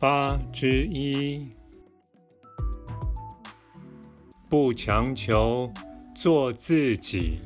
[0.00, 1.50] 八之一，
[4.48, 5.72] 不强求，
[6.14, 7.40] 做自己。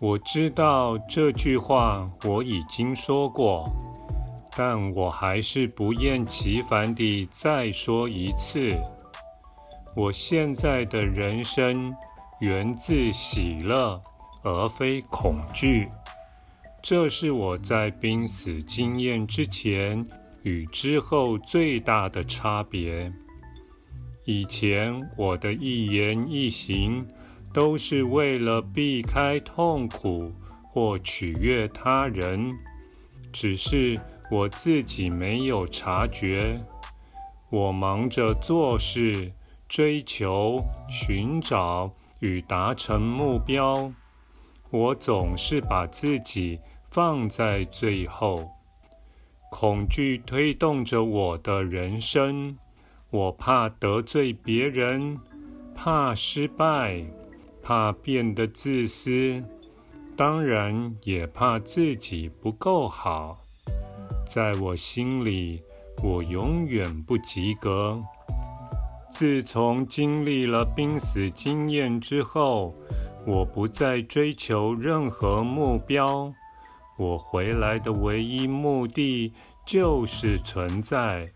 [0.00, 3.70] 我知道这句话我已经说过，
[4.56, 8.76] 但我还是不厌其烦地再说一次。
[9.94, 11.94] 我现在的人生
[12.40, 14.02] 源自喜乐。
[14.42, 15.88] 而非恐惧，
[16.82, 20.06] 这是我在濒死经验之前
[20.42, 23.12] 与之后最大的差别。
[24.24, 27.06] 以前我的一言一行
[27.52, 32.50] 都是为了避开痛苦或取悦他人，
[33.32, 36.60] 只是我自己没有察觉。
[37.50, 39.32] 我忙着做事、
[39.68, 43.92] 追求、寻找与达成目标。
[44.70, 48.48] 我总是把自己放在最后，
[49.50, 52.56] 恐惧推动着我的人生。
[53.10, 55.18] 我怕得罪别人，
[55.74, 57.04] 怕失败，
[57.60, 59.42] 怕变得自私，
[60.16, 63.38] 当然也怕自己不够好。
[64.24, 65.60] 在我心里，
[66.04, 68.00] 我永远不及格。
[69.10, 72.72] 自从经历了濒死经验之后，
[73.32, 76.34] 我不再追求任何目标，
[76.98, 79.32] 我回来的唯一目的
[79.64, 81.30] 就是存在，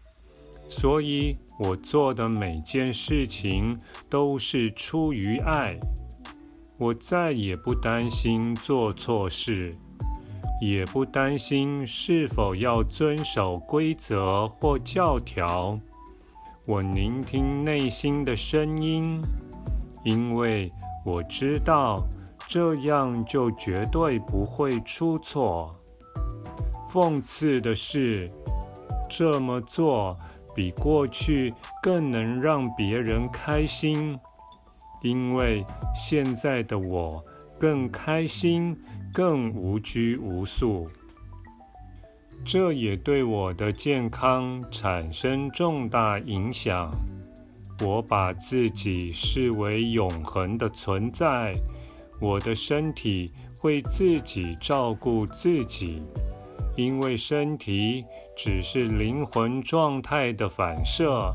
[0.68, 3.78] 所以我做的每件事情
[4.10, 5.78] 都是出于爱。
[6.78, 9.72] 我再也不担心做错事，
[10.60, 15.78] 也不担心是否要遵守规则或教条。
[16.64, 19.22] 我聆听内心的声音，
[20.04, 20.72] 因为。
[21.04, 22.02] 我知道，
[22.48, 25.74] 这样就绝对不会出错。
[26.88, 28.30] 讽刺的是，
[29.10, 30.16] 这么做
[30.54, 34.18] 比过去更能让别人开心，
[35.02, 37.24] 因为现在的我
[37.58, 38.76] 更开心，
[39.12, 40.86] 更无拘无束。
[42.44, 46.90] 这也对我的健康产生重大影响。
[47.80, 51.52] 我把自己视为永恒的存在，
[52.20, 56.02] 我的身体会自己照顾自己，
[56.76, 58.04] 因为身体
[58.36, 61.34] 只是灵魂状态的反射。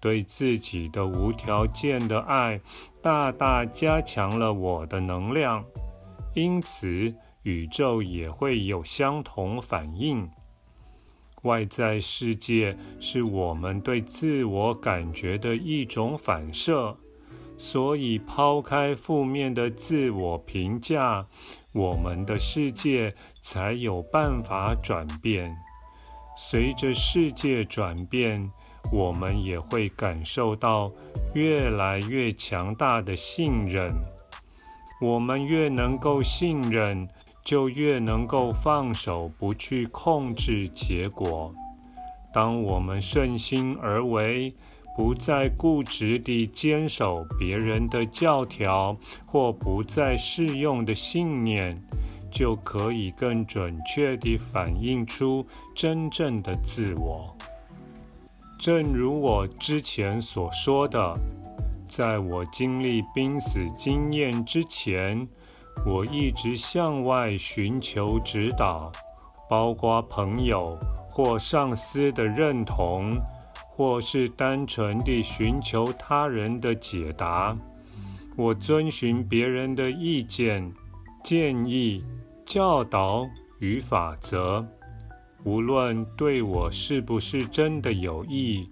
[0.00, 2.58] 对自己的无条件的爱，
[3.02, 5.62] 大大加强了我的能量，
[6.34, 10.26] 因此宇宙也会有相同反应。
[11.42, 16.96] 外在世界是我们对自我感觉的一种反射，
[17.56, 21.26] 所以抛开负面的自我评价，
[21.72, 25.56] 我们的世界才有办法转变。
[26.36, 28.50] 随着世界转变，
[28.92, 30.90] 我们也会感受到
[31.34, 33.90] 越来越强大的信任。
[35.02, 37.08] 我们越能够信任，
[37.44, 41.54] 就越能够放手，不去控制结果。
[42.32, 44.54] 当我们顺心而为，
[44.96, 48.96] 不再固执地坚守别人的教条
[49.26, 51.82] 或不再适用的信念，
[52.30, 57.36] 就可以更准确地反映出真正的自我。
[58.58, 61.14] 正如我之前所说的，
[61.86, 65.26] 在我经历濒死经验之前，
[65.86, 68.92] 我一直向外寻求指导，
[69.48, 70.78] 包括朋友
[71.08, 73.12] 或上司的认同，
[73.70, 77.56] 或是单纯地寻求他人的解答。
[78.36, 80.72] 我遵循别人的意见、
[81.24, 82.04] 建议、
[82.44, 83.26] 教导
[83.58, 84.64] 与法则，
[85.44, 88.68] 无论对我是不是真的有益。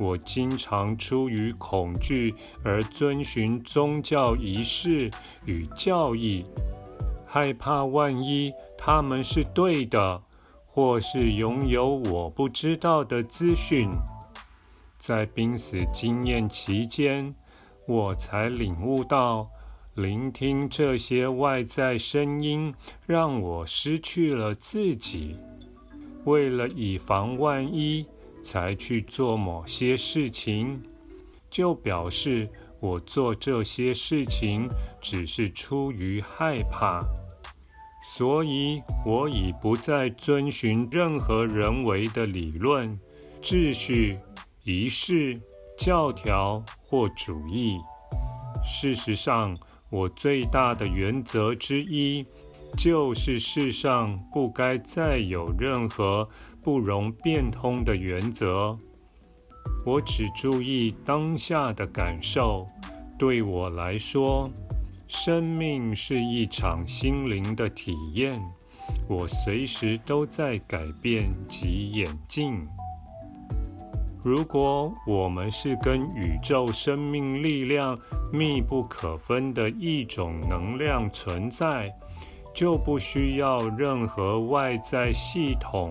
[0.00, 5.10] 我经常出于恐惧而遵循宗教仪式
[5.44, 6.46] 与教义，
[7.26, 10.22] 害怕万一他们是对的，
[10.64, 13.90] 或是拥有我不知道的资讯。
[14.96, 17.34] 在濒死经验期间，
[17.86, 19.50] 我才领悟到，
[19.94, 22.72] 聆听这些外在声音，
[23.06, 25.36] 让我失去了自己。
[26.24, 28.06] 为了以防万一，
[28.42, 30.80] 才去做某些事情，
[31.50, 32.48] 就表示
[32.80, 34.68] 我做这些事情
[35.00, 37.00] 只是出于害怕。
[38.02, 42.98] 所以，我已不再遵循任何人为的理论、
[43.42, 44.18] 秩序、
[44.64, 45.38] 仪式、
[45.76, 47.78] 教条或主义。
[48.64, 49.56] 事实上，
[49.90, 52.24] 我最大的原则之一，
[52.76, 56.28] 就是世上不该再有任何
[56.62, 58.78] 不容变通的原则。
[59.86, 62.66] 我只注意当下的感受。
[63.18, 64.50] 对我来说，
[65.06, 68.40] 生命是一场心灵的体验，
[69.08, 72.66] 我随时都在改变及演进。
[74.22, 77.98] 如果我们是跟宇宙生命力量
[78.32, 81.90] 密不可分的一种能量存在，
[82.54, 85.88] 就不需要任何外在系统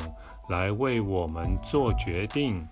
[0.50, 2.68] 来为我们做决定，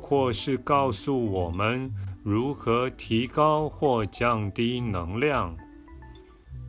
[0.00, 1.92] 或是告诉我们。
[2.24, 5.54] 如何提高或降低能量？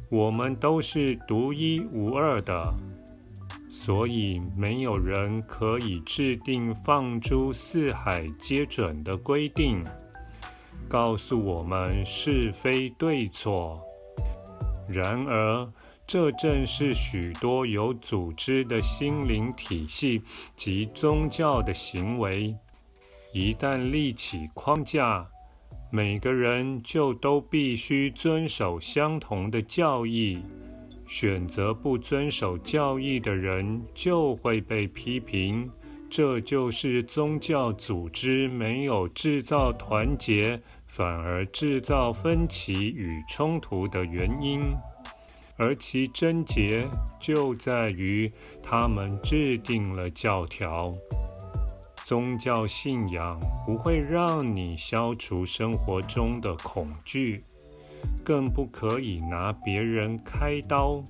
[0.09, 2.73] 我们都是独一无二的，
[3.69, 9.81] 所以没有人可以制定放诸四海皆准的规定，
[10.89, 13.81] 告诉我们是非对错。
[14.89, 15.71] 然而，
[16.07, 20.21] 这正是许多有组织的心灵体系
[20.55, 22.55] 及宗教的行为，
[23.33, 25.27] 一旦立起框架。
[25.91, 30.41] 每个人就都必须遵守相同的教义，
[31.07, 35.69] 选择不遵守教义的人就会被批评。
[36.09, 44.61] 这就是宗教组织没有制造团结，反而制造分歧与冲突的原因，
[45.57, 46.87] 而其症结
[47.19, 48.31] 就在于
[48.61, 50.93] 他们制定了教条。
[52.03, 57.43] 宗教信仰不会让你消除生活中的恐惧，
[58.23, 61.03] 更不可以拿别人开刀。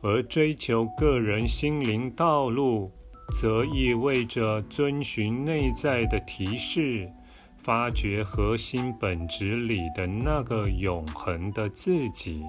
[0.00, 2.92] 而追求个人心灵道路，
[3.34, 7.10] 则意味着遵循内在的提示，
[7.56, 12.44] 发掘核心本质里的那个永恒的自己。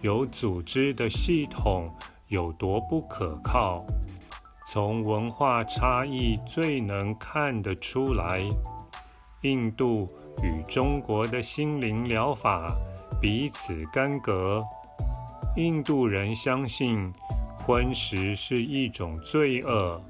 [0.00, 1.84] 有组织的系统
[2.28, 3.84] 有多不可靠？
[4.66, 8.46] 从文化差异最能看得出来。
[9.42, 10.06] 印度
[10.42, 12.74] 与中国的心灵疗法
[13.20, 14.64] 彼此干戈。
[15.56, 17.12] 印度人相信
[17.58, 20.00] 荤食是一种罪恶，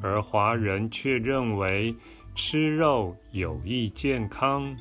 [0.00, 1.94] 而华人却认为
[2.34, 4.74] 吃肉有益健康。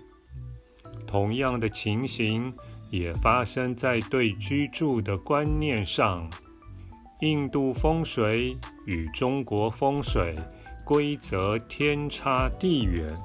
[1.07, 2.53] 同样的情形
[2.91, 6.29] 也发生在对居住的观念上。
[7.21, 10.35] 印度风水与中国风水
[10.83, 13.15] 规则天差地远，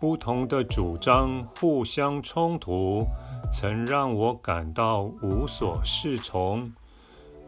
[0.00, 3.06] 不同的主张互相冲突，
[3.52, 6.72] 曾让我感到无所适从，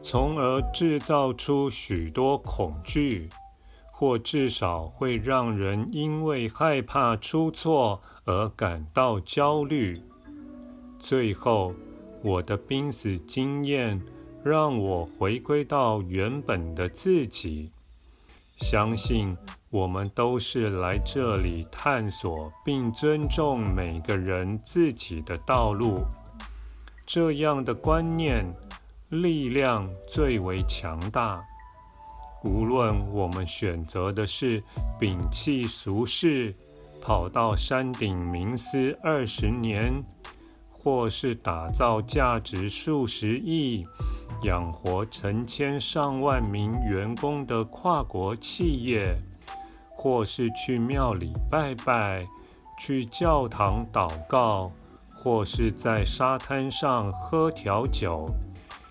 [0.01, 3.29] 从而制造出许多恐惧，
[3.91, 10.01] 或至少会让人因为害怕出错而感到焦虑。
[11.05, 11.75] 最后，
[12.23, 14.01] 我的濒死经验。
[14.43, 17.71] 让我回归到原本的自己，
[18.57, 19.35] 相信
[19.71, 26.05] 我们都是来这里探索并尊重每个人自己的道路。
[27.07, 28.45] 这样的观念
[29.09, 31.43] 力量最为强大。
[32.45, 34.63] 无论我们选择的是
[35.01, 36.55] 摒弃俗世，
[37.01, 40.05] 跑到山顶冥思二十年，
[40.85, 43.87] 或是打造价值数十亿，
[44.43, 49.17] 养活成千上万名员工的跨国企业，
[49.89, 52.27] 或是去庙里拜拜，
[52.79, 54.71] 去教堂祷告，
[55.17, 58.27] 或是在沙滩上喝调酒，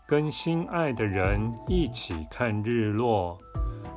[0.07, 3.37] 跟心爱的人一起看日落，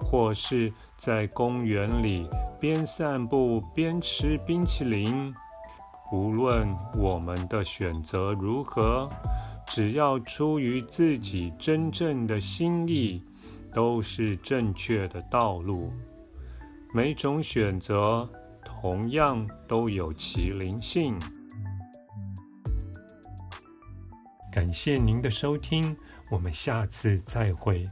[0.02, 2.28] 或是在公园里
[2.60, 5.34] 边散步边吃冰淇淋。
[6.12, 6.66] 无论
[6.98, 9.08] 我们的选择如何。
[9.66, 13.20] 只要出于自己真正的心意，
[13.74, 15.92] 都是正确的道路。
[16.94, 18.26] 每种选择
[18.64, 21.18] 同样都有其灵性。
[24.52, 25.94] 感谢您的收听，
[26.30, 27.90] 我们下次再会。